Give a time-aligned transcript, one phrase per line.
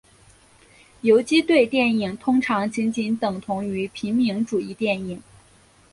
[1.01, 5.21] 游击队电影通常仅仅等同于平民主义电影。